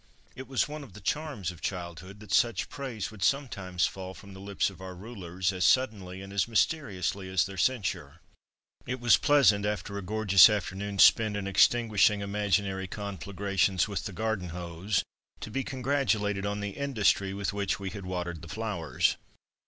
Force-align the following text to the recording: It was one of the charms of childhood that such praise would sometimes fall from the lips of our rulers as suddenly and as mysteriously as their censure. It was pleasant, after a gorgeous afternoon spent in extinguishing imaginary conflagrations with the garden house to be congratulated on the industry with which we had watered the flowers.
It 0.35 0.47
was 0.47 0.67
one 0.67 0.83
of 0.83 0.93
the 0.93 0.99
charms 0.99 1.51
of 1.51 1.61
childhood 1.61 2.21
that 2.21 2.33
such 2.33 2.69
praise 2.69 3.11
would 3.11 3.21
sometimes 3.21 3.85
fall 3.85 4.15
from 4.15 4.33
the 4.33 4.39
lips 4.39 4.71
of 4.71 4.81
our 4.81 4.95
rulers 4.95 5.53
as 5.53 5.63
suddenly 5.63 6.23
and 6.23 6.33
as 6.33 6.47
mysteriously 6.47 7.29
as 7.29 7.45
their 7.45 7.55
censure. 7.55 8.19
It 8.87 8.99
was 8.99 9.17
pleasant, 9.17 9.63
after 9.63 9.99
a 9.99 10.01
gorgeous 10.01 10.49
afternoon 10.49 10.97
spent 10.97 11.37
in 11.37 11.45
extinguishing 11.45 12.21
imaginary 12.21 12.87
conflagrations 12.87 13.87
with 13.87 14.05
the 14.05 14.11
garden 14.11 14.49
house 14.49 15.03
to 15.41 15.51
be 15.51 15.63
congratulated 15.63 16.47
on 16.47 16.61
the 16.61 16.71
industry 16.71 17.31
with 17.35 17.53
which 17.53 17.79
we 17.79 17.91
had 17.91 18.07
watered 18.07 18.41
the 18.41 18.47
flowers. 18.49 19.17